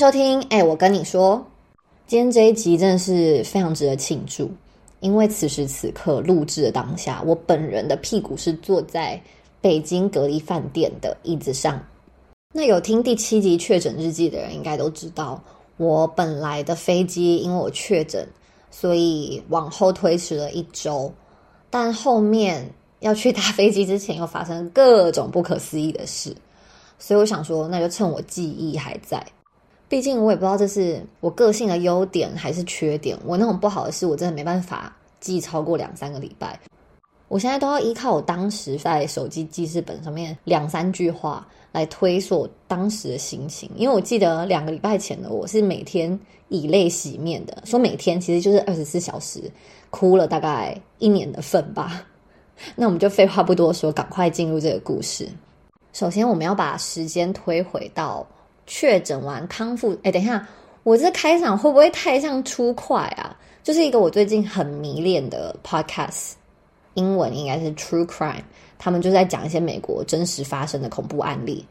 [0.00, 0.40] 收听。
[0.48, 1.46] 哎，我跟你说，
[2.06, 4.50] 今天这一集真的是非常值得庆祝，
[5.00, 9.20] 因为此时此刻录制的当下，我本人的屁股是坐在
[9.60, 11.78] 北京隔离饭店的椅子上。
[12.54, 15.38] 那有听第七集确诊日记的人应该都知道，
[15.76, 18.26] 我本来的飞机因为我确诊，
[18.70, 21.12] 所以往后推迟了一周。
[21.68, 22.66] 但后面
[23.00, 26.34] 要去搭飞机之前，又发生各种不可思议的事，
[26.98, 29.22] 所以我想说，那就趁我记忆还在。
[29.90, 33.18] 毕竟我也不知道这是我个性的优点还是缺点。
[33.26, 36.58] 我那种不好的事，我真的没办法记超过两三个礼拜。
[37.26, 43.68] 我现在都要依靠我当时在手机记事本上面两三句话来推索当时的心情。
[43.74, 46.16] 因为我记得两个礼拜前的我是每天
[46.50, 49.42] 以泪洗面的，说每天其实就是二十四小时
[49.90, 52.06] 哭了大概一年的份吧。
[52.76, 55.28] 那我们就废话不多说，赶快进入这个故事。
[55.92, 58.24] 首先，我们要把时间推回到。
[58.72, 60.46] 确诊完康复，哎，等一下，
[60.84, 63.36] 我这开场会不会太像出快啊？
[63.64, 66.34] 就是一个我最近很迷恋的 podcast，
[66.94, 68.44] 英文应该是 True Crime，
[68.78, 71.66] 他们就在讲一些美国真实发生的恐怖案例，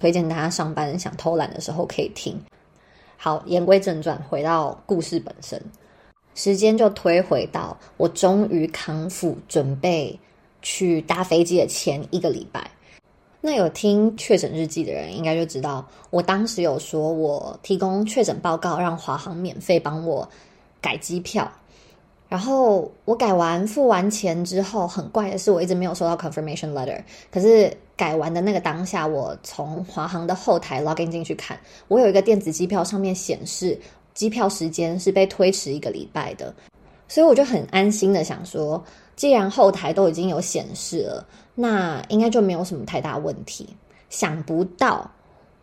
[0.00, 2.40] 推荐大家上班想偷懒的时候可以听。
[3.18, 5.62] 好，言归正传，回到故事本身，
[6.34, 10.18] 时间就推回到我终于康复，准备
[10.62, 12.70] 去搭飞机的前一个礼拜。
[13.40, 20.28] 那有听确诊日记的人应该就知道，我当时有说我提供确诊报告，让华航免费帮我
[20.80, 21.50] 改机票。
[22.28, 27.00] 然后我改完付完钱之后，很怪的是，我一直没有收到 confirmation letter。
[27.30, 33.80] 可是改完的那个当下，我从华航的后台 login 进去看，我有一个电子机票，上面显示
[34.12, 36.54] 机票时间是被推迟一个礼拜的。
[37.08, 38.84] 所以我就很安心的想说，
[39.16, 41.26] 既然后台都已经有显示了。
[41.60, 43.68] 那应该就没有什么太大问题。
[44.10, 45.10] 想不到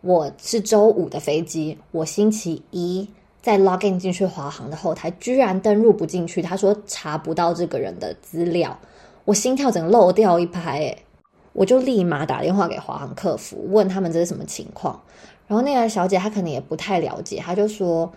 [0.02, 3.08] 我是周五的飞机，我星期一
[3.40, 6.42] 在 login 进去华航的后台，居然登入不进去。
[6.42, 8.78] 他说查不到这个人的资料，
[9.24, 10.98] 我心跳整个漏掉一拍，诶
[11.54, 15.00] 我就立马打电话给华航客服，问他们这是什么情况。
[15.46, 18.12] 然后那个小姐她可能也不太了解，她就说。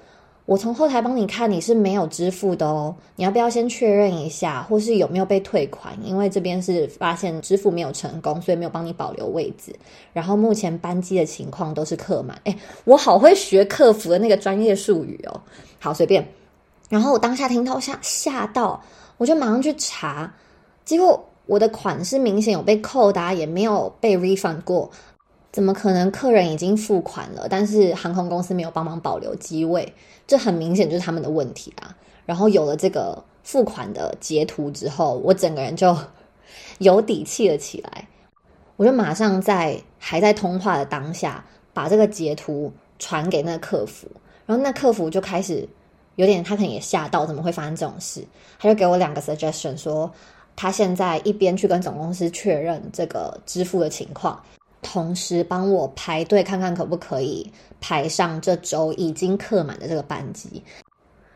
[0.50, 2.96] 我从后台帮你看，你是没有支付的哦。
[3.16, 5.96] 你要不要先确认一下，或是有没有被退款？
[6.04, 9.72] 因为这边是发现支付没有成功，所以没有帮你保留位置。
[10.12, 12.36] 然后目前班机的情况都是客满。
[12.46, 15.40] 哎，我好会学客服的那个专业术语哦。
[15.78, 16.28] 好，随便。
[16.90, 18.82] 然后我当下听到吓吓到，
[19.18, 20.34] 我就马上去查，
[20.84, 24.90] 结果我的款式明显有被扣的，也没有被 refund 过。
[25.52, 26.12] 怎么可能？
[26.12, 29.94] 客人已经付款了，但是航空公司没有帮忙保留机位，
[30.28, 31.96] 这很明显就是他们的问题啊。
[32.26, 35.98] 然后有了这个付款的截图之后，我整个人就
[36.78, 38.08] 有底气了起来。
[38.76, 41.44] 我就马上在还在通话的当下，
[41.74, 44.08] 把这个截图传给那客服，
[44.46, 45.68] 然后那客服就开始
[46.16, 48.24] 有点，他可能也吓到，怎么会发生这种事？
[48.60, 50.10] 他就给我两个 suggestion，说
[50.56, 54.42] 他现在一边去跟总公司确认这个支付的情况。
[54.82, 57.52] 同时帮我排队看看可不可以
[57.82, 60.62] 排上这周已经客满的这个班机。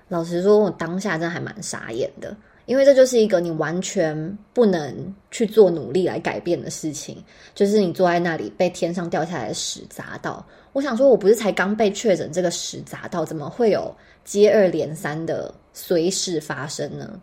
[0.07, 7.17] 老实说，我当下真的还蛮傻眼的，因为这就是一个你完全不能去做努力来改变的事情，
[7.55, 10.45] 就是你坐在那里被天上掉下来的屎砸到。
[10.71, 13.93] 我想说，我不是才刚被确诊，这个屎砸到，怎么会有
[14.23, 17.19] 接二连三的随时发生呢？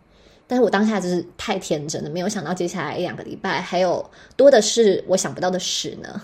[0.51, 6.21] 但是我当下就是太天真了，没有想到接下来一两个礼拜还有多的是我想不到的事呢。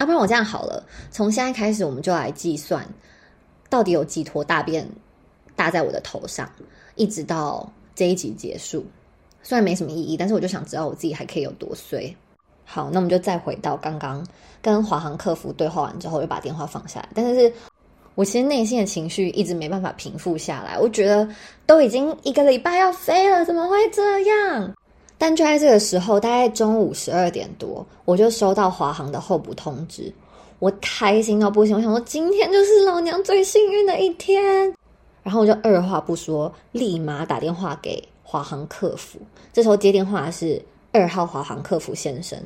[0.00, 2.84] 要不然我这样好了，从现在开始我们就来计算，
[3.70, 4.84] 到底有几坨大便
[5.54, 6.50] 搭在我的头上，
[6.96, 8.84] 一直到这一集结束。
[9.44, 12.12] 虽然没什么意义，但是我就想知道我自己还可以有多衰。
[12.64, 14.26] 好，那我们就再回到刚刚
[14.60, 17.08] 跟华航客服对话完之后，又把电话放下来。
[17.14, 17.52] 但是。
[18.14, 21.28] 我其实内心的情绪一直没办法平复下来，我觉得
[21.66, 24.72] 都已经一个礼拜要飞了，怎么会这样？
[25.18, 30.12] 但就在这个时候，大概中午十二点多，我就收到华航的候补通知，
[30.58, 34.72] 我开心到不行，我想说今天就是老娘最幸运的一天，
[35.22, 39.18] 然后我就二话不说，立马打电话给华航客服。
[39.52, 40.60] 这时候接电话是
[40.92, 42.38] 二号华航客服先生，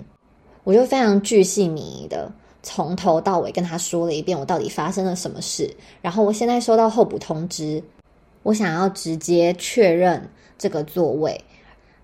[0.64, 2.30] 我就非常巨细靡遗的。
[2.68, 7.82] 从头到尾跟他说了一遍我到底发生了什么事，然后我现在收到候补通知，
[8.42, 10.28] 我想要直接确认
[10.58, 11.42] 这个座位。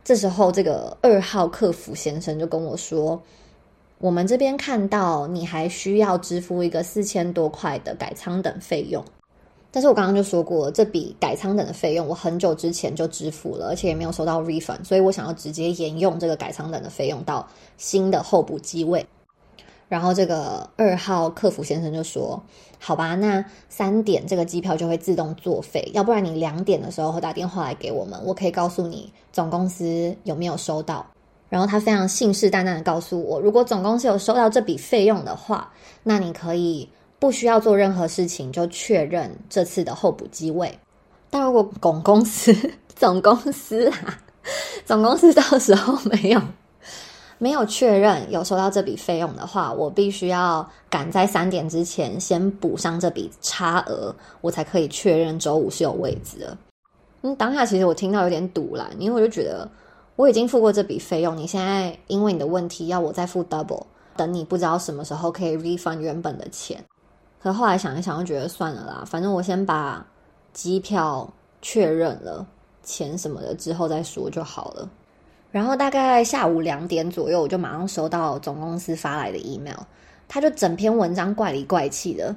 [0.02, 3.20] 这时候，这个二号客服先生就跟我说
[4.00, 9.04] ：“我们这边看到你还需要支付一个四千多块的改仓等费用，
[9.70, 17.46] 但是我刚刚就说过，这笔改仓等的费用我很久之前就支付了，而且也没有收到 refund，所以我想要直接沿用这个改仓等的费用到
[17.76, 19.04] 新的候补机位。”
[19.88, 22.42] 然后这个二号客服先生就说
[22.80, 31.06] ：“好吧，那三点这个机票就会自动作废，要不然你两点的时候打电话来给我们，我可以告诉你总公司有没有收到。”
[31.50, 35.70] 然后他非常信誓旦旦的告诉我：“如果总公司有收到这笔费用的话，
[36.02, 36.88] 那你可以
[37.20, 40.76] 不需要做任何事情就确认这次的候补机位。
[41.30, 42.52] 但如果总公司
[42.96, 44.18] 总公司啊，
[44.84, 46.40] 总公司到时候没有。”
[47.38, 56.56] 没有确认有收到这笔费用的话，我必须要赶在三点之前先补上这笔差额，我才可以确认周五是有位置的。
[57.22, 59.68] 嗯，当下其实我听到有点堵了，因为我就觉得
[60.16, 63.84] 我已经付过这笔费用，你现在因为你的问题要我再付 double，
[64.16, 66.82] 等你不知道什么时候可以 refund 原本的钱。
[67.42, 70.06] 可后来想一想，就觉得算了啦，反正我先把
[70.52, 71.28] 机票
[71.60, 72.46] 确认了，
[72.82, 74.88] 钱什么的之后再说就好了。
[75.54, 79.78] 然后大概下午两点左右，我就马上收到总公司发来的 email，
[80.26, 82.34] 他就整篇文章怪里怪气的。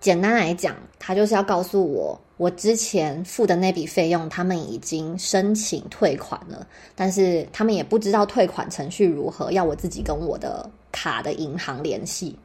[0.00, 6.66] 简单来讲，他就是要告诉我，我之前付的那笔费用，他们已经申请退款了，
[6.96, 12.36] 但是他们也不知道退款程序如何，要我自己跟我的卡的银行联系。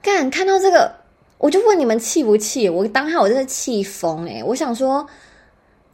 [0.00, 0.90] 干，看到这个，
[1.36, 2.66] 我就问你们气不气？
[2.66, 5.06] 我当下我真的气疯诶，我想说，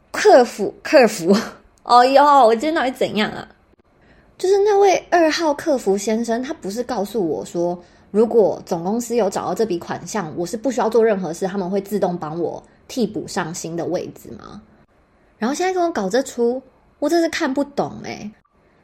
[0.09, 1.35] 客服，客服。
[1.83, 3.47] 哦哟，我今天到底怎样啊？
[4.37, 7.77] 就是那位二号客服先生，他不是告诉我说，
[8.11, 14.61] 如果总公司有找到这笔款项，我是不需要做任何事，他们会自动帮我替补上新的位置吗？
[15.39, 16.61] 然后现在跟我搞这出，
[16.99, 18.31] 我真是看不懂哎！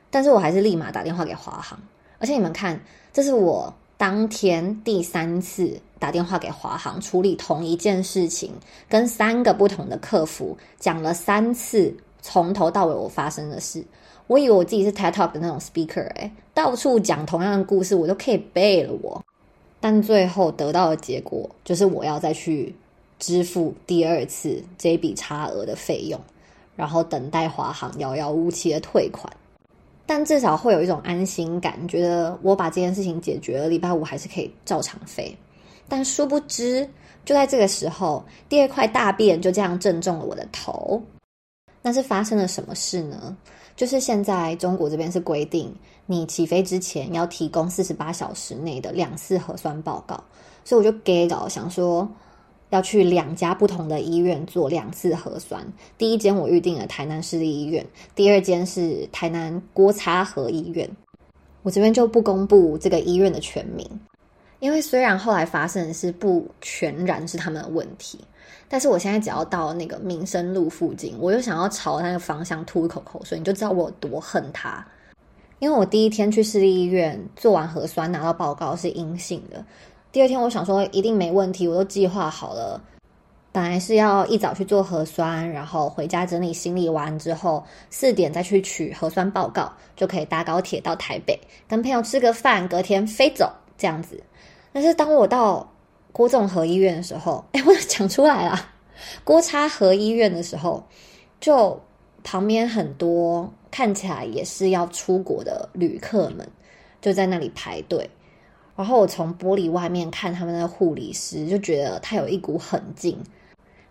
[0.10, 1.80] 但是我还是立马打电话给华航，
[2.18, 2.80] 而且你们看，
[3.14, 8.52] 这是我当天第三次打电话给华航处理同一件事情，
[8.90, 11.96] 跟三个不同的客服讲了三次。
[12.28, 13.82] 从头到尾我发生的事，
[14.28, 19.24] 我以为我自己是 TED Talk 的那种 speaker，哎，到处讲同样的故事，我都可以背了我。
[19.80, 22.76] 但最后得到的结果就是我要再去
[23.18, 26.20] 支付第二次这笔差额的费用，
[26.76, 29.32] 然后等待华航遥遥无期的退款。
[30.06, 35.34] 但至少会有一种安心感，觉得我把这件事情解决了，礼拜五还是可以照常飞。
[35.88, 36.86] 但殊不知，
[37.24, 41.02] 就在这个时候，第二块大便就这样正中了我的头。
[41.88, 43.34] 那是发生了什么事呢？
[43.74, 45.74] 就是现在中国这边是规定，
[46.06, 50.22] 你起飞之前要提供四十八小时内的两次核酸报告，
[50.66, 52.06] 所以我就给到想说
[52.72, 55.66] 要去两家不同的医院做两次核酸。
[55.98, 60.90] 第一间我预定了台南市立医院，第二间是台南郭擦河医院。
[61.64, 63.90] 我这边就不公布这个医院的全名，
[64.60, 68.20] 因为虽然后来发生的是不全然是他们的问题。
[68.70, 74.86] 但是我现在只要到那个民生路附近，我就想要朝那个方向吐一口口水，你就知道我有多恨他。
[75.60, 79.66] 因为我第一天去市立医院做完核酸拿到报告是阴性的，
[80.12, 82.80] 第二天我想说一定没问题，我都计划好了，
[83.52, 94.22] 本来是要一早去做核酸，然后回家整理行李完之后四点再去取核酸报告，就可以搭高铁到台北跟朋友吃个饭，隔天飞走这样子。
[94.72, 95.68] 但是当我到
[96.18, 98.72] 郭仲和医院的时候， 哎，我讲出来了。
[99.24, 100.84] 郭差和医院的时候，
[101.40, 101.80] 就
[102.24, 106.50] 旁边很多看起来也是要出国的旅客们，
[107.00, 108.10] 就在那里排队。
[108.76, 113.16] 然后我从玻璃外面看他们的护理师，就觉得他有一股狠劲，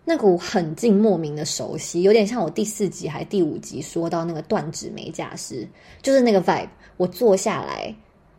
[0.03, 5.65] 那股狠劲莫名的熟悉，有点像我第四集还第五集说到那个断指美甲师，
[6.01, 6.67] 就是那个 vibe。
[6.97, 7.95] 我坐下来。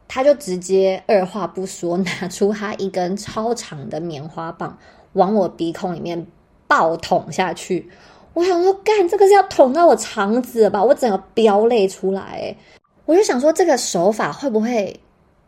[0.08, 4.76] 他就直接二话不说，拿出他一根超长的棉花棒，
[5.12, 6.26] 往我鼻孔里面
[6.66, 7.88] 爆捅下去。
[8.32, 10.82] 我想说，干这个是要捅到我肠子了吧？
[10.82, 12.56] 我整个飙泪出来。
[13.04, 14.98] 我就想说，这个手法会不会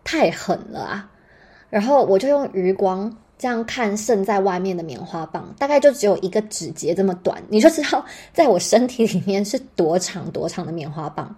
[0.05, 1.11] 太狠了啊？
[1.71, 11.35] 然后我就用余光这样看渗在外面的棉花棒，大概就只有一个指节这么短，你就知道在我身体里面是多长多长的棉花棒。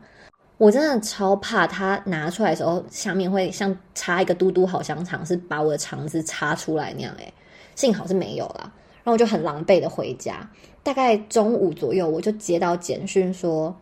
[0.62, 7.12] 我真的超怕他拿出来的时候，下面会像插一个嘟嘟好香肠，是把我的肠子插出来那样。
[7.19, 7.35] 诶
[7.75, 8.73] 幸好是没有啦。
[9.02, 10.49] 然后我就很狼狈的回家。
[10.85, 13.75] 大概中午左右，我就接到简讯说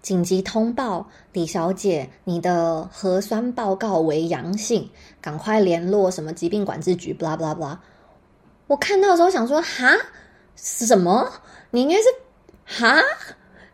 [0.00, 4.88] 紧急通报，李小姐，你的核酸报告为阳性，
[5.20, 7.12] 赶快联络什么疾病管制局。
[7.12, 7.76] blah blah blah。
[8.68, 9.92] 我看到的时候想说，哈，
[10.54, 11.28] 什么？
[11.72, 12.02] 你应该是
[12.64, 13.02] 哈？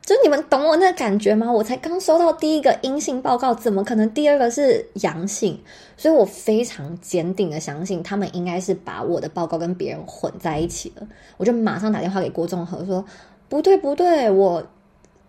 [0.05, 1.51] 就你们懂我那感觉吗？
[1.51, 5.59] 我才刚收到第一个阴性报告，怎么可能第二个是阳性？
[5.97, 11.09] 所以我非常坚定的相信，他们应该是把我的报告跟别人混在一起了。
[11.39, 13.03] 我就马上打电话给郭仲和说
[13.49, 14.63] ：“不对，不对，我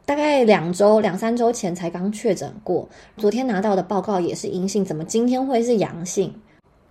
[0.05, 6.33] 大概两周、两三周前才刚确诊过，昨天拿到的报告也是阴性，怎么今天会是阳性？”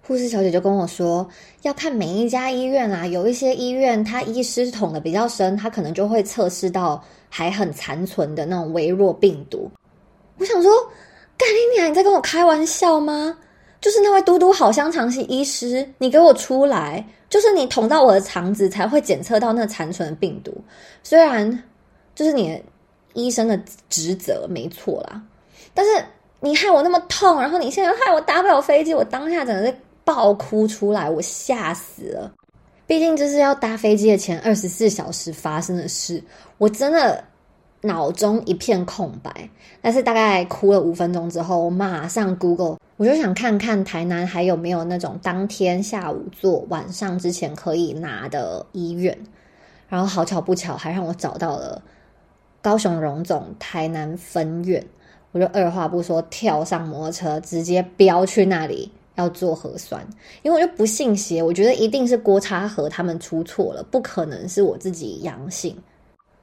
[0.07, 1.27] 护士小姐就跟我说，
[1.63, 9.71] 要看每一家医院啊，有一些医院它医师捅的比较深，它可能就会测试到还很残存的那种微弱病毒。
[10.39, 10.71] 我想说，
[11.39, 11.91] 干你娘！
[11.91, 13.39] 你在跟我开玩笑吗？
[13.81, 17.07] 就是那位嘟嘟好香肠系医师，你给我出来！
[17.31, 20.55] 就是你捅到我的肠子才会检测到那残存的病毒。
[21.03, 21.63] 虽然
[22.15, 22.63] 就是你
[23.15, 23.59] 医生的
[23.89, 25.23] 职责没错啦，
[25.73, 26.05] 但是
[26.41, 32.33] 你害我那么痛，然后你现在害我搭不了飞机，我当下真的是爆哭出来，我吓死了。
[32.87, 36.23] 毕竟这是要搭飞机的前二十四小时发生的事，
[36.59, 37.25] 我真的。
[37.87, 39.31] 脑中一片空白，
[39.83, 49.15] 但是大概哭了五分钟之后，我马上 Google，我就想看看台南还有没有那种当天下午做、晚上之前可以拿的医院。
[49.87, 51.83] 然后好巧不巧，还让我找到了
[52.63, 54.83] 高雄荣总台南分院。
[55.33, 60.07] 我就二话不说，跳上摩托车，直接飙去那里要做核酸。
[60.43, 65.77] 因为我就不信邪，我觉得一定是郭差和他们出错了，不可能是我自己阳性。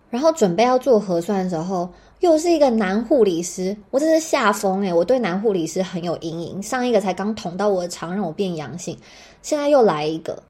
[0.10, 6.62] 然后准备要做核酸的时候，又是一个男护理师，我真是吓疯诶我对男护理师很有阴影。
[6.62, 8.98] 上一个才刚捅到我的肠，让我变阳性，
[9.42, 10.44] 现在又来一个。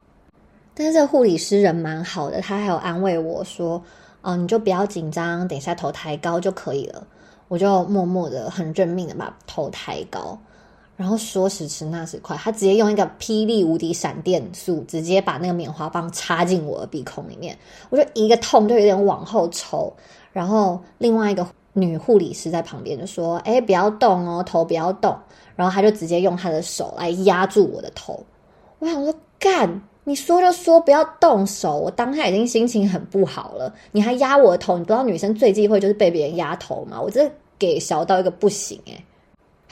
[0.74, 3.80] 但是这护理师人蛮好的，他还有安慰我说
[4.24, 7.06] ：“哦，你就不要紧张，等一下头抬高就可以了。”
[7.48, 10.40] 我就默默的、很认命的把头抬高。
[11.01, 17.58] 然后说时迟那时快，他直接用一个霹雳无敌闪电术，直接把那个棉花棒插进我的鼻孔里面。
[17.89, 19.91] 我就一个痛，就有点往后抽。
[20.31, 21.43] 然后另外一个
[21.74, 25.17] 女护理师在旁边就说：“哎，不要动哦，头不要动。”
[25.58, 28.24] 然后他就直接用他的手来压住我的头。
[28.77, 34.77] 我想说：“干，你说就说，不要动手。”我当下已经心情很不好了，你还压我的头？
[34.77, 37.01] 你不知道女生最忌讳就是被别人压头吗？
[37.01, 37.27] 我这
[37.58, 39.03] 给小到一个不行诶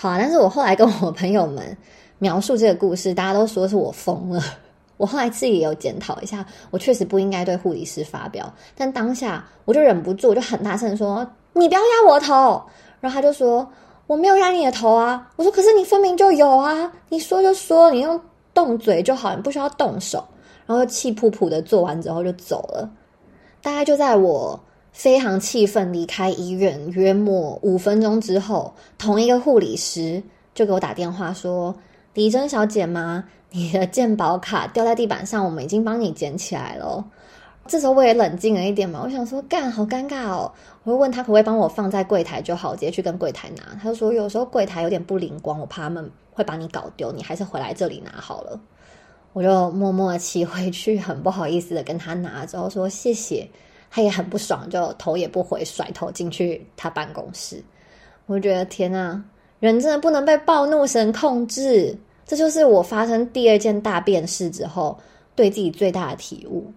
[0.02, 1.76] 好啊，但是我后来跟我朋友们
[2.20, 4.42] 描述这个故事，大家都说是我疯了。
[4.96, 12.64] 我后来自己也有检讨一下，我确实不应该对护理师发飙，但当下我就忍不住，我就很大声说：“你不要压我头。”
[13.02, 13.70] 然后他就说
[14.08, 16.90] ：“我没有压你的头啊。”我说：“可是你分明就有啊！
[17.10, 18.18] 你说就说，你用
[18.54, 20.24] 动嘴就好，你不需要动手。”
[20.66, 22.90] 然后气噗噗的做完之后就走了。
[23.62, 24.58] 大概就在我。
[25.00, 30.22] 非常气愤，离开医院约莫五分钟之后，同一个护理师
[30.54, 31.74] 就给我打电话说
[32.14, 33.24] ：“李珍小姐吗？
[33.50, 37.02] 你的健保卡掉在地板上，我们已经帮你捡起来了。”
[37.66, 40.52] 这时候我也冷静了一点嘛，我想说：“干，好尴尬哦！”
[40.84, 43.80] 我会问他可不可以帮我放在柜台就好，直接去跟柜台拿。
[43.82, 48.60] 他就说：“有时候柜台有点不灵光，我怕他们会把你搞丢，你还是回来这里拿好了。”
[49.32, 53.50] 我就默默的骑回去，很不好意思的跟他拿，之后说：“谢谢。”
[53.90, 57.64] 他也很不爽，就头也不回，甩头进去他办公室。
[58.28, 59.24] 我觉得天呐，
[59.60, 61.98] 人真的不能被暴怒神控制。
[62.26, 64.96] 这就是我发生第二件大变事之后
[65.36, 66.72] 对自己最大的体悟。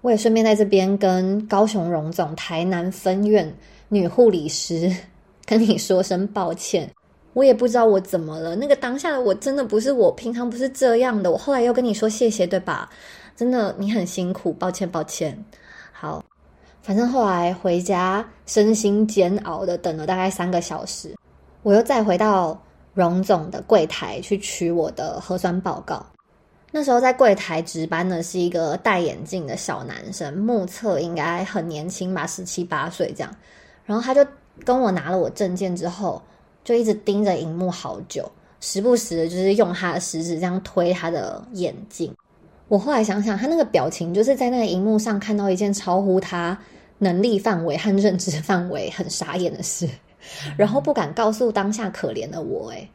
[0.00, 3.52] 我也顺便在这边跟高雄荣总台南分院
[3.88, 4.94] 女护理师
[5.44, 6.88] 跟你说声抱歉。
[7.32, 11.32] 我也不知道我怎么了，那个当下的我真的不是我，平常不是这样的。
[11.32, 12.88] 我后来又跟你说谢谢，对吧？
[13.34, 15.36] 真的你很辛苦，抱歉抱歉。
[15.90, 16.24] 好。
[16.86, 21.16] 反正后来回家，身心煎熬的等了大概三个小时，
[21.64, 22.56] 我又再回到
[22.94, 26.06] 荣总的柜台去取我的核酸报告。
[26.70, 33.34] 那时候在柜台值班的是一个戴眼镜的小男生，目测应该很年轻吧，十七八岁这样。
[33.84, 34.24] 然后他就
[34.64, 36.22] 跟我拿了我证件之后，
[36.62, 42.14] 就一直盯着荧幕好久，时不时的就是用他的食指这样推他的眼镜。
[42.68, 46.56] 我后来想想，他那个表情就是在那个荧幕上看到一件超乎他。
[46.98, 49.88] 能力范围和认知范围很傻眼的事，
[50.56, 52.88] 然后不敢告诉当下可怜的我，诶，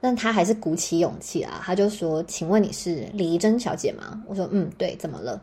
[0.00, 5.40] 但他还是鼓起勇气啊，他就说：“请问你是李怡珍小姐吗？”我说：“嗯，对，怎么了？”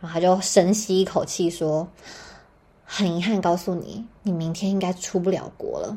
[0.00, 1.86] 然后他就深吸一口气说
[2.84, 5.96] ：“很遗憾告诉你，你明天应该出不了国了。”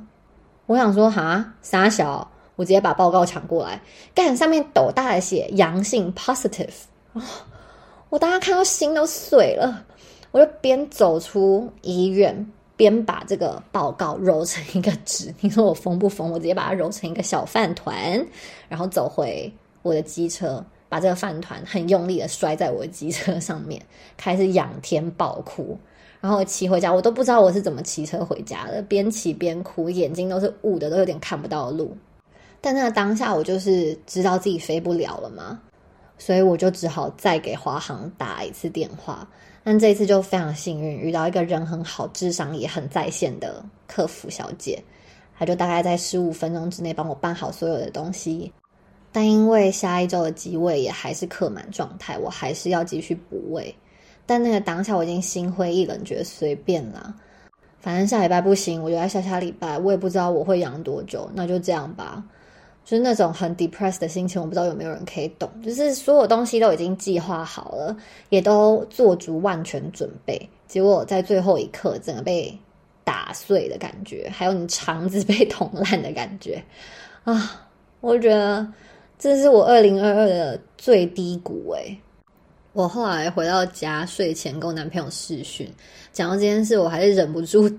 [0.68, 3.82] 我想说：“哈，傻小！”我直接把报告抢过来，
[4.14, 6.70] 干上面斗大的写阳性 （positive），
[8.10, 9.84] 我当时看到心都碎了。
[10.34, 15.32] 我就边走出医院，边把这个报告揉成一个纸。
[15.42, 16.32] 你说我疯不疯？
[16.32, 17.96] 我直接把它揉成一个小饭团，
[18.68, 23.80] 然后走回我的机车，把这个饭团很用力的摔在我的机车上面，
[24.18, 25.78] 开始仰天暴哭。
[26.20, 31.96] 然后骑回家，我都不知道我是怎么骑车回家的，边骑边哭，眼睛都是雾的，都有点看不到路。
[32.60, 35.60] 但那当下，我就是知道自己飞不了了嘛，
[36.18, 39.28] 所以我就只好再给华航打一次电话。
[39.64, 44.84] 但这一次就非常幸运，遇到一个人很好、智商也很在线的客服小姐，
[45.38, 48.52] 她就大概在十五分钟之内帮我办好所有的东西，
[49.12, 53.74] 但因为下一周的机位也还是客满状态，我还是要继续补位。
[54.26, 57.14] 但那个当下我已经心灰意冷，觉得随便啦，
[57.80, 62.24] 反正下礼拜不行，我就在下下礼拜，我也不知道我会养多久，那就这样吧。
[62.86, 65.50] 就是那种很 depressed 的心情，我不知道有没有人可以懂。
[65.64, 67.96] 就是所有东西都已经计划好了，
[68.28, 72.54] 也都做足万全准备，结果在最后一刻，整个被
[73.06, 76.62] 打碎的感觉，还有你肠子被捅烂的感觉
[77.24, 77.70] 啊！
[78.02, 78.68] 我觉得
[79.18, 81.98] 这是我二零二二的最低谷诶。
[82.74, 85.72] 我后来回到家睡前跟我男朋友视讯，
[86.12, 87.72] 讲到这件事，我还是忍不住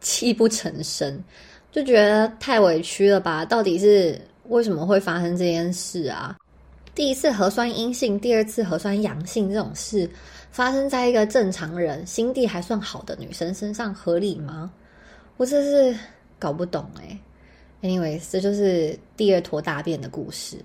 [0.00, 1.22] 泣不成声，
[1.70, 3.44] 就觉得太委屈了吧？
[3.44, 4.20] 到底是？
[4.50, 6.36] 为什么会发生这件事啊？
[6.92, 10.10] 第一次核酸阴性，第二次核酸阳性这种事，
[10.50, 14.68] 发生在一个正常人、心地还算好的女生身上，合理吗？
[15.36, 15.96] 我真是
[16.36, 17.16] 搞不懂哎。
[17.80, 20.56] anyways，这就是第二坨大便的故事。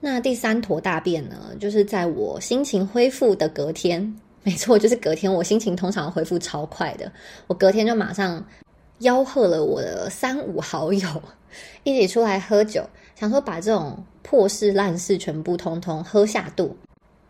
[0.00, 1.36] 那第三坨大便呢？
[1.60, 4.02] 就是在我心情恢复的隔天，
[4.42, 5.32] 没错，就是隔天。
[5.32, 7.10] 我心情通常恢复超快的，
[7.46, 8.44] 我隔天就马上
[9.02, 11.22] 吆喝了我的三五好友
[11.84, 12.88] 一起出来喝酒。
[13.14, 16.74] 想说把这种破事烂事全部通通喝下肚，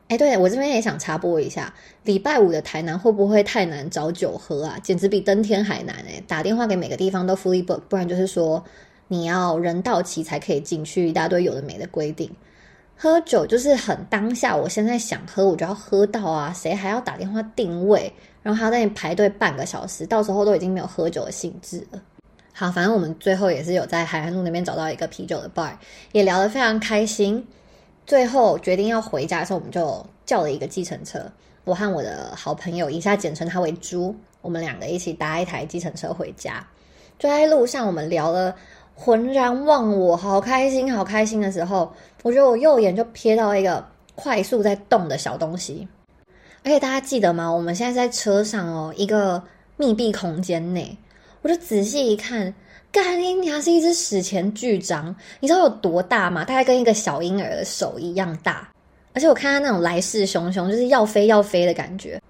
[0.09, 1.75] 哎，对我这边也想插播一下，
[2.05, 4.79] 礼拜五的台南会不会太难找酒喝啊？
[4.83, 6.23] 简直比登天还难哎！
[6.27, 8.65] 打电话给每个地方都 fully book，不然就是说
[9.09, 12.31] 你要人到齐才可以进去，一大堆有的没的规定。
[12.97, 18.13] 喝酒就是很当下，我现在想喝我就要喝到啊，谁还要打电话定位，
[18.43, 22.03] 然后还要在那排队半个小时，到时候都已经没有喝酒的兴致了。
[22.53, 25.73] 好，反正我们最后也是有在海岸路那边找到一个啤酒的 bar，
[26.13, 27.47] 也聊得非常开心。
[28.07, 31.25] 最后决定要回家的时候，我们就叫了一个计程车。
[31.65, 36.67] 我和我的好朋友，以下简称他为猪，我们两个一起搭一台计程车回家。
[37.19, 38.55] 就在路上，我们聊了
[38.95, 41.93] 浑然忘我，好开心，好开心的时候，
[42.25, 45.87] 我觉得我右眼就瞥到一个快速在动的小东西。
[46.65, 47.51] 而且大家记得吗？
[47.51, 49.43] 我们现在在车上哦，一个
[49.77, 50.97] 密闭空间内。
[51.43, 52.55] 我就仔细一看，
[52.93, 56.45] 干你娘是一只史前巨章，你知道有多大吗？
[56.45, 58.69] 大概跟一个小婴儿的手一样大，
[59.13, 62.21] 而且我看它那种来势汹汹，就是要飞要飞的感觉，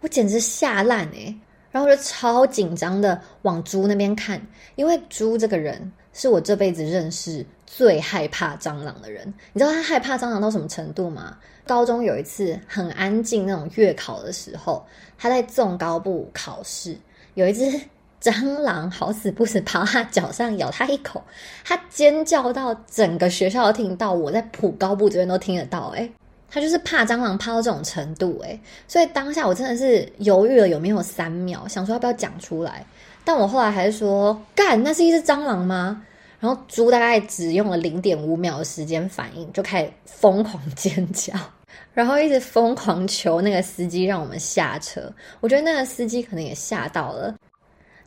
[0.00, 1.34] 我简直吓烂诶
[1.70, 4.38] 然后我就超紧张的往猪那边看，
[4.74, 7.44] 因为猪这个人是我这辈子认识
[7.76, 9.32] 最害怕蟑螂的人。
[9.52, 11.36] 你知道他害怕蟑螂到什么程度吗？
[11.66, 14.84] 高中有一次很安静那种月考的时候，
[15.18, 16.96] 他在纵高部考试，
[17.34, 17.80] 有一只。
[18.20, 21.22] 蟑螂好死不死爬他脚上咬他一口，
[21.64, 25.90] 他尖叫到整个学校都听到，我在普高部这边都听得到。
[25.90, 26.12] 诶
[26.50, 32.84] 他就是怕蟑螂怕到这种程度，诶所以当下我真的是犹豫了有没有三秒，想说要不要讲出来，
[33.24, 36.02] 但我后来还是说干，那是一只蟑螂吗？
[36.40, 41.32] 然后猪大概只用了零点五秒的时间反应，就开始疯狂尖叫，
[41.92, 45.12] 然后一直疯狂求那个司机让我们下车。
[45.40, 47.34] 我觉得那个司机可能也吓到了。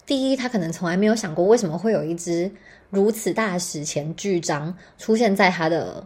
[0.05, 2.51] 第一，他可能从来没有想过为什么会有一只
[2.89, 6.05] 如此大史前巨章出现在他的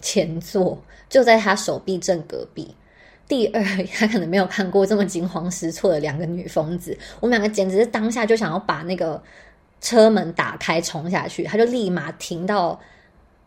[0.00, 2.74] 前座，就在他手臂正隔壁。
[3.28, 3.62] 第二，
[3.94, 6.96] 他可能没有看过这么惊慌失措的两个女疯子。
[7.20, 9.22] 我们两个简直是当下就想要把那个
[9.82, 12.80] 车门打开冲下去，他就立马停到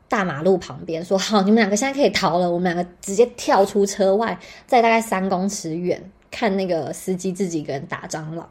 [0.08, 8.48] 大马路旁边，说：“好，你们两个现在可以逃了。”我们两个直接跳出车外，在大概三公尺远看那个司机自己一个人打蟑螂。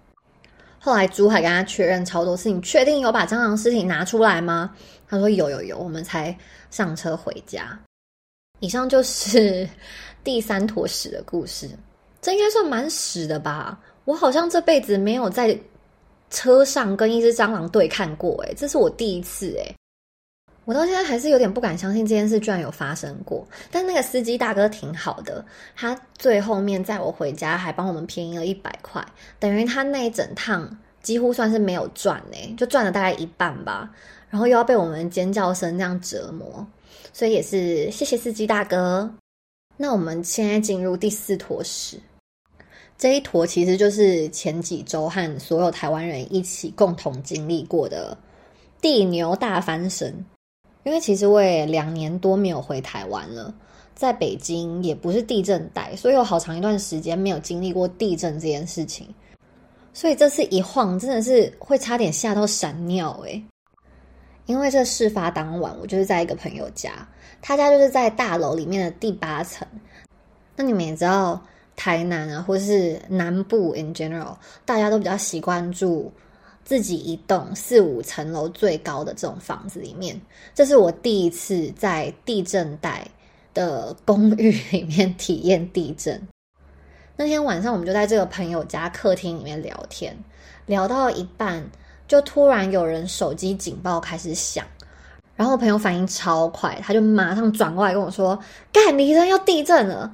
[0.81, 4.75] 后来珠海跟他确认超多事情，确定有把蟑螂尸体拿出来吗？
[5.09, 6.37] 他说有有有，我们才
[6.71, 7.79] 上车回家。
[8.61, 9.69] 以上就是
[10.25, 11.69] 第三坨屎的故事，
[12.23, 13.79] 这应该算蛮屎的吧？
[14.05, 15.59] 我好像这辈子没有在
[16.31, 19.75] 车上跟一只蟑螂对看过，诶这是我第一次，诶
[20.65, 25.45] 我到现在还是有点不敢相信这件事居然有发生过，但那个司机大哥挺好的，
[25.77, 29.05] 他最后面载我回家还帮我们便宜了一百块，
[29.39, 33.91] 等于他那一整趟几乎算是没有赚呢，就赚了大概一半吧，
[34.31, 36.67] 然后又要被我们尖叫声这样折磨，
[37.13, 39.15] 所以也是谢谢司机大哥。
[39.77, 42.01] 那我们现在进入第四坨屎，
[42.97, 48.17] 这一坨其实就是前几周和所有台湾人一起共同经历过的
[48.81, 50.25] 地牛大翻身。
[50.85, 53.53] 因为其实我也两年多没有回台湾了，
[53.95, 59.09] 在北京也不是地震带，所以有好长一段时间没有经历过地震这件事情。
[59.95, 63.43] 所以这次一晃，真的是会差点吓到闪尿诶
[64.45, 67.09] 因为这事发当晚，我就是在一个朋友家，
[67.41, 69.67] 他家就是在大楼里面的第八层。
[70.55, 71.43] 那你们也知道，
[71.77, 76.13] 台南啊，或是南部 in general，大家都比较习惯住
[76.65, 80.19] 自己一栋四五层楼最高的这种房子里面，
[80.55, 83.07] 这是我第一次在地震带
[83.53, 86.21] 的公寓里面体验地震。
[87.17, 90.17] 那天晚上，我们就在这个朋友家客厅里面聊天，
[90.67, 91.65] 聊到一半，
[92.09, 94.65] 就突然有人手机警报开始响，
[95.37, 98.37] 然后朋友反应超快，他就马上转过来跟我说
[98.73, 100.11] ：“干，离人要地震了！”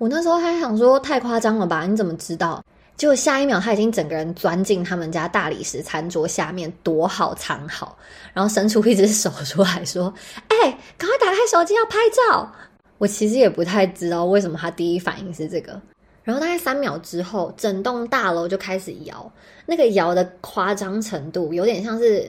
[0.00, 1.84] 我那时候还想说：“太夸张了吧？
[1.84, 2.64] 你怎么知道？”
[2.96, 7.98] 结果下一秒，他已经整个人钻进他们家大理石餐桌下面躲好藏好，
[8.32, 10.10] 然后伸出一只手出来说
[10.48, 11.98] ：“哎，赶快打开手机要拍
[12.30, 12.50] 照。”
[12.96, 15.78] 我其实也不太知道为什么他第一反应是这个。
[16.24, 19.30] 然后大概三秒之后，整栋大楼就开始摇，
[19.66, 22.26] 那个摇的夸张程度有点像是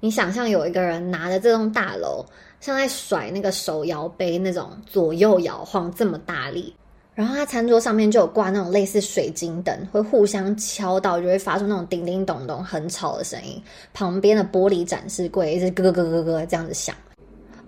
[0.00, 2.26] 你想象有一个人拿着这栋大楼，
[2.60, 6.74] 像在甩那个手摇杯那种左右摇晃这么大力。
[7.14, 13.62] 然后他餐桌上面就有挂那种类似水晶灯，会互相敲到，就会发出那种叮叮咚咚很吵的声音。
[13.92, 16.94] 旁边的玻璃展示柜一直咯咯咯咯这样子响。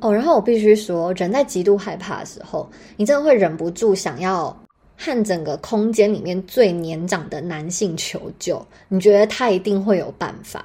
[0.00, 4.54] 哦，然后我必须说，人在极度害怕的时候，你真的会忍不住想要
[4.98, 8.60] 和整个空间里面最年长的男性求救。
[8.88, 10.64] 你觉得他一定会有办法？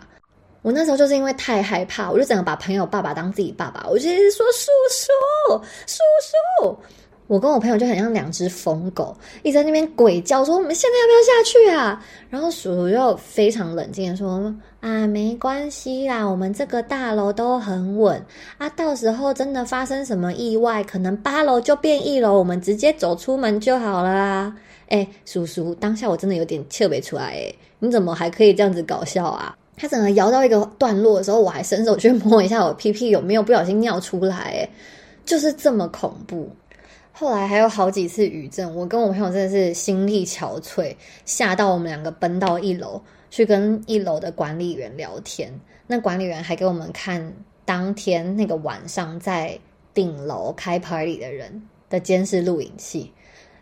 [0.64, 6.02] 我那时候就是因为太害怕，我就整个把朋友爸爸当自己爸爸，我就说叔叔，叔
[6.64, 6.78] 叔。
[7.32, 12.06] 我跟我朋友就很像两只疯狗，一直在那边鬼叫，说我们现在要不要下去啊？
[12.30, 18.22] 然后叔叔又非常冷静的说：“啊，没关系啦，我们这个大楼都很稳
[18.58, 24.54] 啊，到时候真的发生什么意外，可能八楼就变一楼，我们直接走出门就好了啦。”
[24.92, 29.56] 哎，叔叔，当下我真的有点笑不出来，哎，你怎么还可以这样子搞笑啊？
[29.78, 34.70] 他整个摇到一个段落的时候，我还伸手去摸一下我屁屁有没有不小心尿出来，哎，
[35.26, 36.50] 就是这么恐怖。
[37.22, 45.54] 后来还有好几次余震，我跟我朋友真的是心力憔悴，吓到我们两个奔到一楼去跟一楼的管理员聊天。
[45.86, 47.32] 那管理员还给我们看
[47.64, 49.56] 当天那个晚上在
[49.94, 53.14] 顶楼开 party 的人的监视录影器，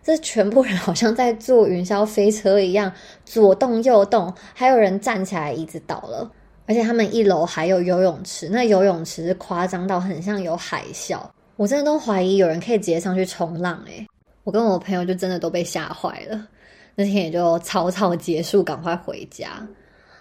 [0.01, 2.89] 这全部人好像在坐云霄飞车一样，
[3.25, 6.31] 左动右动，还有人站起来椅子倒了，
[6.65, 11.19] 而且他们一楼还有游泳池，那游泳池夸张到很像有海啸。
[11.59, 14.07] 我真的都怀疑有人可以直接上去冲浪诶，
[14.45, 16.47] 我跟我朋友就真的都被吓坏了。
[16.95, 19.67] 那天也就草草结束，赶快回家。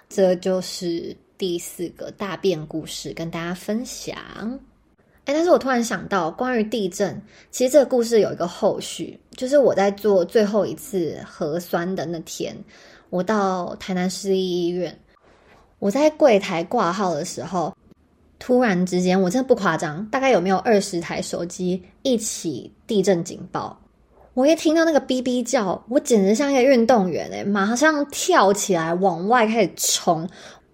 [0.09, 4.19] 这就是第四个大便故事，跟大家分享。
[5.27, 7.23] 哎，但是我突然想到，关于地震，
[7.53, 12.53] 其实这个故事有一个后续，就是我在做最后一次核酸的那天，
[13.11, 14.99] 我到台南市立医院，
[15.79, 17.73] 我在柜台挂号的时候。
[18.39, 23.79] 突然之间，我真的不夸张，大概有没有二十台手机一起地震警报？
[24.35, 30.29] 我一听到那个哔哔叫，我简直像一个运动员诶，马上跳起来往外开始冲，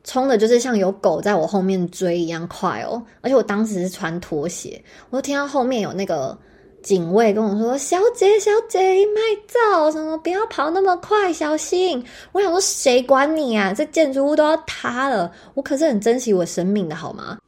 [0.04, 3.02] 冲的就是像有狗在我后面追一样快哦！
[3.22, 6.36] 而且我当时是穿拖鞋，我就听到后面有那个
[6.82, 10.18] 警卫跟我说：“小姐，小姐，卖照什么？
[10.18, 13.72] 不要跑那么快，小心！”我想说，谁管你啊？
[13.72, 17.38] 这建筑物都要塌了，我可是很珍惜我生命的好吗？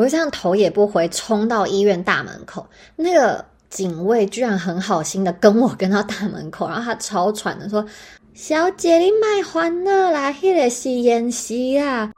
[0.00, 7.84] 我就这样头也不回冲到医院大门口，那个警卫居然很好心的跟我跟到大门口，然后他超喘的说
[8.32, 12.10] ：“小姐，你卖欢乐啦，那个是演习啊。”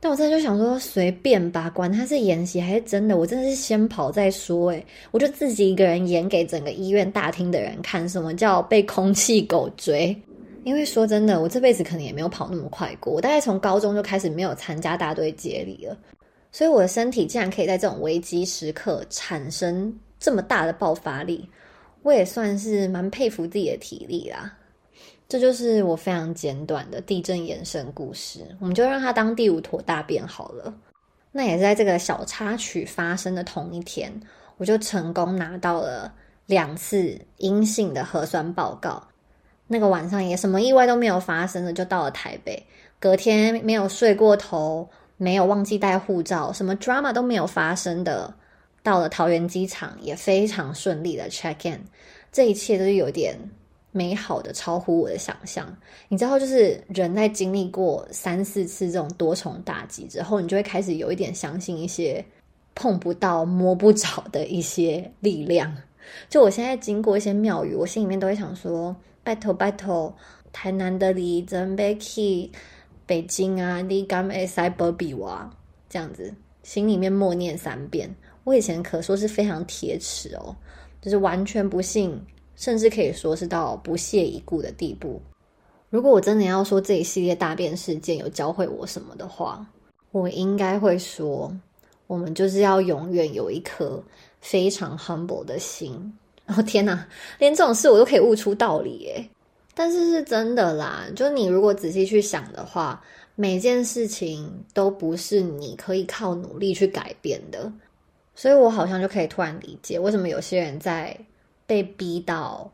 [0.00, 4.70] 但我真的就想说随便吧，管他是演习还是真的，我真的是先跑再说。
[4.70, 10.20] 诶我就自己一个人演给整个医院大厅的人看，什么叫被空气狗追？
[10.64, 13.12] 因为说真的，我这辈子可能也没有跑那么快过。
[13.12, 15.96] 我大概从高中就开始没有参加大队接力了。
[16.52, 21.48] 所以我的身体竟然可以在这种危机时刻产生这么大的爆发力，
[22.02, 24.52] 我也算是蛮佩服自己的体力啦。
[25.28, 30.74] 这就是我非常简短的地震延伸故事，我们就让它当第五坨大便好了。
[31.30, 34.12] 那也是在这个小插曲发生的同一天，
[34.56, 36.12] 我就成功拿到了
[36.46, 39.00] 两次阴性的核酸报告。
[39.68, 42.60] 那个晚上也什么意外都没有发生的，就到了台北。
[42.98, 44.90] 隔天没有睡过头。
[45.22, 48.32] 没有忘记带护照，什么 drama 都没有发生的，
[48.82, 51.78] 到了桃园机场也非常顺利的 check in，
[52.32, 53.36] 这一切都是有点
[53.92, 55.76] 美好的，超乎我的想象。
[56.08, 62.24] 你知道，就是人在经历过三四次这种多重打击之后，你就会开始有一点相信一些
[62.74, 65.70] 碰不到、摸不着的一些力量。
[66.30, 70.16] 就我现在经过一些庙宇，我心里面都会想说：拜托拜托，
[70.50, 72.48] 台南的李真 Becky。
[73.10, 75.50] 北京啊，你敢会塞波比哇？
[75.88, 78.08] 这样子，心里面默念三遍。
[78.44, 80.54] 我以前可说是非常铁齿哦，
[81.02, 82.16] 就是完全不信，
[82.54, 85.20] 甚至可以说是到不屑一顾的地步。
[85.88, 89.66] 如果我真的要说这一系列大便事件有教会我什么的话，
[90.12, 91.52] 我应该会说，
[92.06, 94.00] 我们就是要永远有一颗
[94.40, 96.16] 非常 humble 的心。
[96.46, 97.04] 哦天哪，
[97.40, 99.28] 连这种事我都可以悟出道理耶！
[99.74, 103.02] 但是是真的啦，就你如果仔细去想的话，
[103.34, 107.72] 每件事情都不是你可以靠努力去改变的。
[108.34, 111.16] 所以我好像就可以突然理解，为什么有些人在
[111.66, 112.70] 被逼到。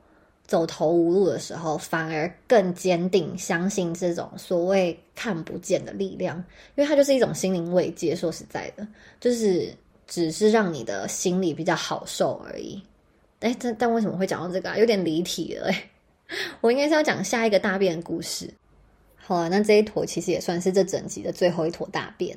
[0.48, 6.36] 走投无路的时候，反而更坚定相信这种所谓看不见的力量，
[6.76, 8.14] 因为它就是一种心灵慰藉。
[8.14, 8.86] 说实在的，
[9.18, 9.74] 就是
[10.06, 12.80] 只是让你的心里比较好受而已。
[13.40, 14.78] 哎，但但为什么会讲到这个啊？
[14.78, 15.66] 有点离题了。
[15.66, 15.90] 哎，
[16.60, 18.48] 我应该是要讲下一个大便故事。
[19.16, 22.36] 好了，那这一坨其实也算是这整集的最后一坨大便。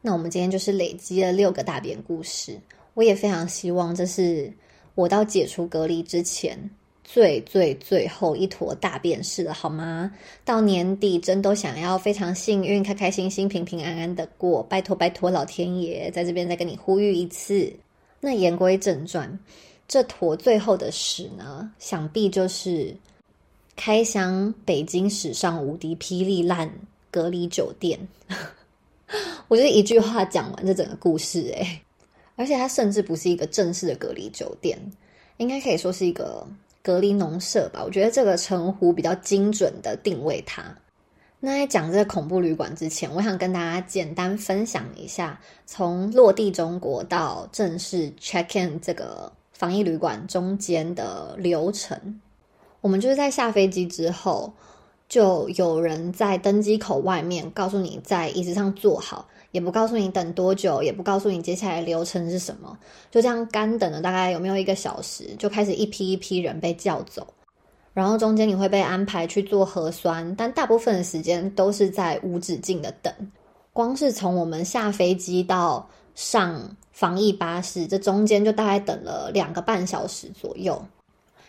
[0.00, 2.58] 那我们今天就是累积了六个大便故事。
[2.94, 4.52] 我也非常希望这是
[4.94, 6.58] 我到解除隔离之前。
[7.04, 10.10] 最最最后一坨大便是了，好吗？
[10.44, 17.70] 到年底真都想要非常幸运、开开心心、平平安安的过，拜托拜托老天爷，在这边再跟你呼吁一次。
[18.20, 19.36] 那言归正传，
[19.88, 22.96] 这坨最后的屎呢，想必就是
[23.76, 26.72] 开箱北京史上无敌霹雳烂
[27.10, 27.98] 隔离酒店。
[29.48, 31.80] 我就一句话讲完这整个故事，诶
[32.36, 34.78] 而且它甚至不是一个正式的隔离酒店，
[35.36, 36.46] 应该可以说是一个。
[36.84, 40.64] 隔离农舍吧，我觉得这个称呼比较精准的定位它。
[41.38, 51.96] 那在讲这个恐怖旅馆之前，我想跟大家简单分享一下，从落地中国到正式 check in 这个防疫旅馆中间的流程。
[52.82, 54.52] 我们就是在下飞机之后，
[55.08, 59.26] 就有人在登机口外面告诉你，在椅子上坐好。
[59.52, 62.74] 也不告诉你等多久，也不告诉你接下来流程是什么，
[63.10, 67.26] 就这样干等了大概有没有一个小时，就开始一批一批人被叫走，
[67.92, 73.12] 然后中间你会被安排去做核酸，但大部分的时间都是在无止境的等。
[73.74, 76.58] 光是从我们下飞机到上
[76.90, 80.82] 防疫巴士，这中间就大概等了两个半小时左右，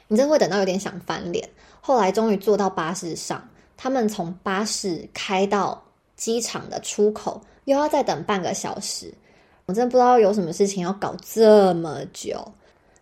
[0.07, 1.47] 你真会等到有点想翻脸。
[1.81, 5.83] 后来终于坐到巴士上，他们从巴士开到
[6.15, 7.41] 机场的出口。
[7.65, 9.13] 又要再等半个小时，
[9.67, 12.45] 我真的不知道有什么事情要搞这么久。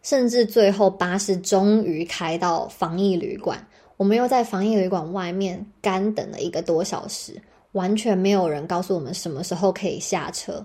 [0.03, 3.65] 甚至最后巴士终于开到防疫旅馆，
[3.97, 10.63] 我们又在防疫旅馆外面干等了一个多小时，完全没有人告诉我们什么时候可以下车。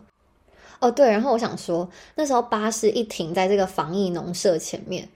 [0.81, 5.09] 哦，对，然后我想说，那时候巴士一停在这个防疫农舍前面，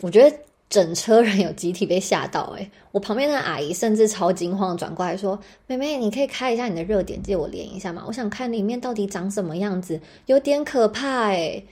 [0.00, 0.34] 我觉得。
[0.74, 8.02] 整车人有集体被吓到，诶 我旁边的阿姨甚至超惊慌，转过来说：“妹妹，你可以开一下你的热点，借我连一下吗？
[8.08, 11.64] 我想看里面到底长什么样子，有点可怕诶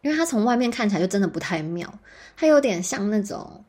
[0.00, 1.92] 因为它从外面看起来就真的不太妙，
[2.38, 3.62] 它有点像那种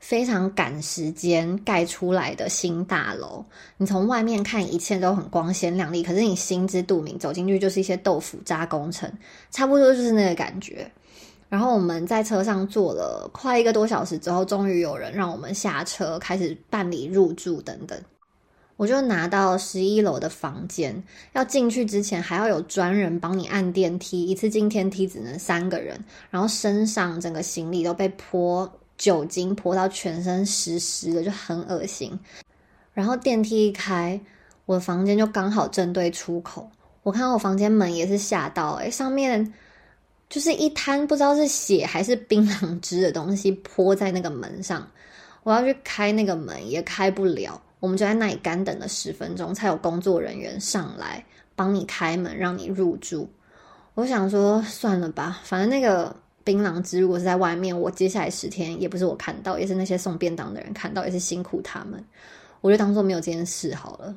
[0.00, 3.44] 非常赶时间盖出来的新大楼。
[3.76, 9.12] 你从外面看一切都很光鲜亮丽，可是你心知肚明，走进去就是一些豆腐渣工程，
[9.50, 10.90] 差不多就是那个感觉。”
[11.52, 18.00] 然后我们在车上坐了快一个多小时之后，终于有人让我们下车，开始办理入住等等。
[18.78, 32.18] 我就拿到十一楼的房间，要进去之前还要有专人帮你按电梯，一次进电梯只能三个人，然后身上整个行李都被泼酒精泼到全身湿湿的，就很恶心。
[32.94, 34.18] 然后电梯一开，
[34.64, 36.70] 我的房间就刚好正对出口，
[37.02, 39.52] 我看到我房间门也是吓到，诶上面。
[40.32, 44.90] 就是一滩不知道是血还是槟榔汁的东西泼在那个门上，
[45.42, 51.22] 我要去开那个门也开不了，我们就在那里干等了十分钟，才有工作人员上来
[51.54, 53.28] 帮你开门，让你入住。
[53.92, 62.02] 我想说算了吧，反正那个槟榔汁如果是在外面，我接下来十天也不是我看到，也是那些送便当的人看到，也是辛苦他们，
[62.62, 64.14] 我就当做没有这件事好了。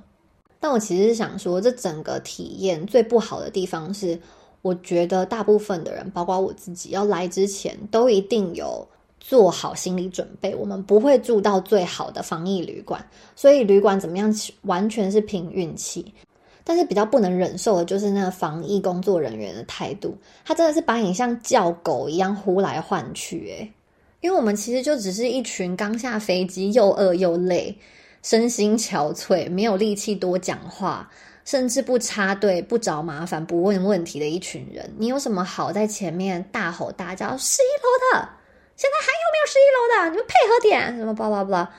[0.61, 4.17] 但我其实是想说，这整个体验最不好的地方是。
[4.65, 8.83] 我觉得大部分的人，包括我自己，要来之前都一定有
[9.19, 10.55] 做好心理准备。
[10.55, 16.11] 我们不会住到最好的防疫旅馆，所以旅馆怎么样，完全是凭运气。
[16.63, 23.47] 但是比较不能忍受的就是那个防疫工作人员的态度，他真的是把你像叫狗一样呼来唤去。
[23.49, 23.71] 诶
[24.21, 27.77] 因为我们其实就只是一群刚下飞机又饿又累、
[28.23, 31.07] 身心憔悴、没有力气多讲话。
[31.45, 37.37] 甚至不插队、不找麻烦、不问问题的一群人，你有什么好在前面大吼大叫？
[37.37, 38.29] 十一楼的，
[38.75, 40.09] 现在还有没有十一楼的？
[40.09, 41.71] 你们配合点，什么巴拉巴拉，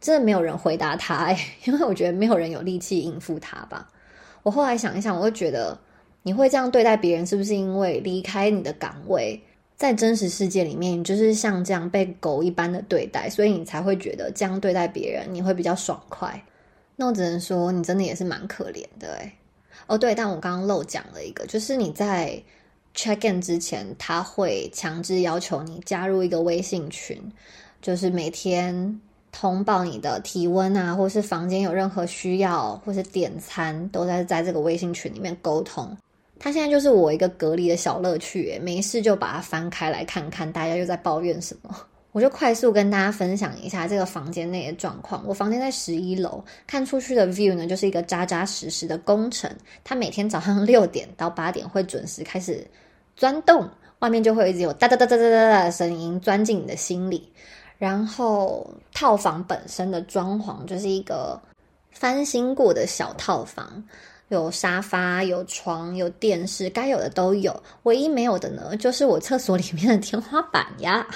[0.00, 3.86] 真的没有人回答他哎，因为我觉得没有人有力气应付他吧。
[4.42, 5.78] 我后来想一想，我会觉得
[6.22, 9.38] 你会这样对待别人，是不是因为离开你的岗位，
[9.76, 16.42] 在真实世界里面，你就是像这样被狗一般的对待，所以你才会觉得这样对待别人你会比较爽快。
[17.02, 19.32] 那我只能说，你真的也是蛮可怜的哎。
[19.88, 22.40] 哦，对，但我刚刚漏讲了一个，就是你在
[22.94, 27.20] check in 之前，他会强制要求你加入一个微信群，
[27.80, 29.00] 就是每天
[29.32, 35.98] 通报你的体温啊，或是房间有任何需要，或是点餐，都在在这个微信群里面沟通。
[36.38, 41.76] 他现在就是我一个隔离的小乐趣，没事就把它翻开来看看，大家又在抱怨什么。
[42.12, 45.24] 我就快速跟大家分享一下这个房间内的状况。
[45.26, 49.50] 我房间在十一楼，看出去的 view 呢，就是一个扎扎实实的工程。
[49.82, 52.66] 它每天早上 六点到八点会准时开始
[53.16, 53.68] 钻洞，
[54.00, 57.32] 外面就会一直有哒哒哒哒哒哒哒的声音钻进你的心里。
[57.78, 61.40] 然后套房本身的装潢就是一个
[61.90, 63.82] 翻新过的小套房。
[64.34, 67.54] 有沙发，有床，有电视，该有的都有。
[67.82, 71.06] 唯一没有的呢，就是我厕所里面的天花板呀。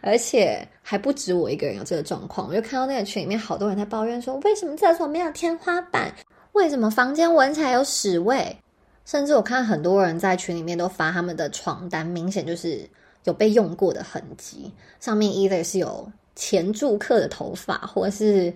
[0.00, 6.12] 而且还不止我一个人有这个状况，我就看到那个群里面好多人在抱怨说，为什么厕所没有天花板？
[6.52, 8.56] 为什么房间闻起来有屎味？
[9.04, 12.88] 甚至我看很多人在群里面都发他们的床单，明显就是
[13.24, 14.70] 有被用过的痕迹，
[15.00, 18.52] 上面 either 是有前住客的头发，或是。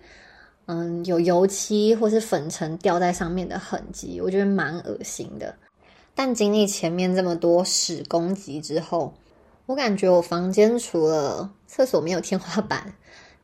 [0.67, 5.55] 嗯，有油漆或是粉尘掉在上面的痕迹，我觉得蛮恶心的。
[6.15, 9.13] 但经历前面这么多屎攻击之后，
[9.67, 12.95] 我感觉我房间除了厕所没有天花板，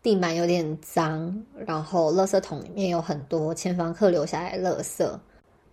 [0.03, 5.07] 地板有点脏，然后垃圾桶里面有很多前房客留下来的垃圾，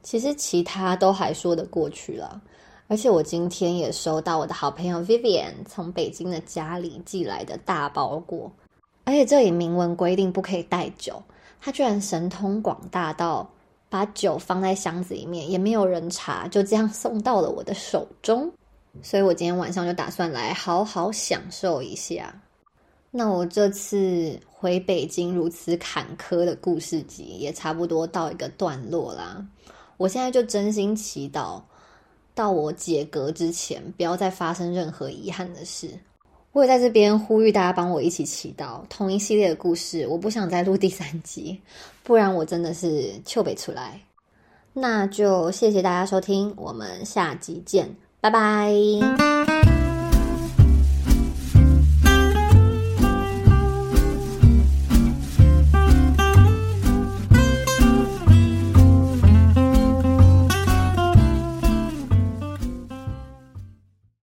[0.04, 2.42] 其实其他都还说得过去了。
[2.90, 8.52] 而且我今天也收到我的好朋友 Vivian 从北京的家里寄来的大包裹，
[9.06, 11.22] 而且这里明文规定不可以带酒。
[11.60, 13.50] 他居然神通广大到
[13.90, 18.52] 把酒放在箱子里面，也没有人查，就这样送到了我的手中。
[19.02, 22.34] 所以我今天晚上就打算来好好享受一下。
[23.12, 29.46] 那我这次回北京如此坎坷的故事集也差不多到一个段落啦。
[29.98, 31.62] 我现在就真心祈祷，
[32.36, 35.90] 到我解隔之前，不要再发生任何遗憾的事。
[36.52, 41.60] 我也在这边呼吁大家帮我一起祈祷，同一系列的故事，我不想再录第三集，
[42.04, 44.00] 不然我真的是糗北出来。
[44.74, 49.57] 那就谢谢大家收听，我们下集见，拜拜。